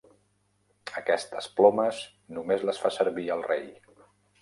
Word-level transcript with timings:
Aquestes 1.01 1.51
plomes 1.61 2.01
només 2.39 2.67
les 2.71 2.83
fa 2.87 2.95
servir 2.99 3.31
el 3.41 3.49
rei. 3.53 3.73